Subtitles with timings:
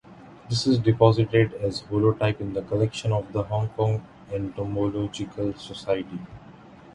[0.49, 6.17] This is deposited as holotype in the collection of the Hong Kong Entomological Society.